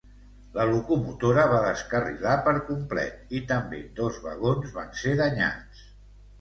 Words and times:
La 0.53 0.63
locomotora 0.69 1.43
va 1.51 1.59
descarrilar 1.65 2.33
per 2.49 2.55
complet, 2.71 3.21
i 3.43 3.43
també 3.53 3.85
dos 4.03 4.21
vagons 4.27 4.77
van 4.81 4.93
ser 5.05 5.17
danyats. 5.25 5.89